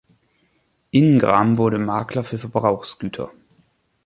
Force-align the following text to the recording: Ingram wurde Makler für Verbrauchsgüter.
Ingram 0.89 1.59
wurde 1.59 1.77
Makler 1.77 2.23
für 2.23 2.39
Verbrauchsgüter. 2.39 3.29